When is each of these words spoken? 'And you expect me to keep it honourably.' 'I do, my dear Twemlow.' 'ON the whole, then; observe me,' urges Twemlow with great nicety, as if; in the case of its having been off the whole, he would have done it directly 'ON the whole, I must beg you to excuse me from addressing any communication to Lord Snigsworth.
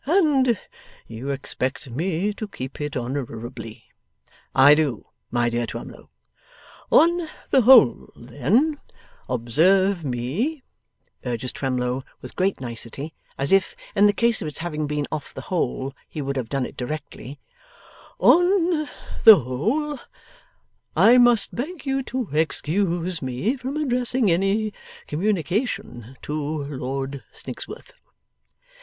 'And 0.07 0.59
you 1.05 1.29
expect 1.29 1.87
me 1.91 2.33
to 2.33 2.47
keep 2.47 2.81
it 2.81 2.97
honourably.' 2.97 3.83
'I 4.55 4.73
do, 4.73 5.05
my 5.29 5.47
dear 5.47 5.67
Twemlow.' 5.67 6.09
'ON 6.91 7.27
the 7.51 7.61
whole, 7.61 8.11
then; 8.15 8.79
observe 9.29 10.03
me,' 10.03 10.63
urges 11.23 11.51
Twemlow 11.53 12.03
with 12.19 12.35
great 12.35 12.59
nicety, 12.59 13.13
as 13.37 13.51
if; 13.51 13.75
in 13.95 14.07
the 14.07 14.11
case 14.13 14.41
of 14.41 14.47
its 14.47 14.57
having 14.57 14.87
been 14.87 15.05
off 15.11 15.35
the 15.35 15.41
whole, 15.53 15.93
he 16.09 16.19
would 16.19 16.35
have 16.35 16.49
done 16.49 16.65
it 16.65 16.75
directly 16.75 17.39
'ON 18.19 18.89
the 19.23 19.35
whole, 19.37 19.99
I 20.95 21.19
must 21.19 21.53
beg 21.53 21.85
you 21.85 22.01
to 22.05 22.27
excuse 22.33 23.21
me 23.21 23.55
from 23.55 23.77
addressing 23.77 24.31
any 24.31 24.73
communication 25.05 26.17
to 26.23 26.33
Lord 26.63 27.23
Snigsworth. 27.31 27.91